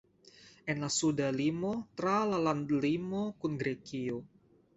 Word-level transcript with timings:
En 0.73 0.79
la 0.83 0.87
suda 0.95 1.27
limo 1.35 1.73
tra 2.01 2.15
la 2.31 2.41
landlimo 2.47 3.21
kun 3.45 3.61
Grekio. 3.61 4.21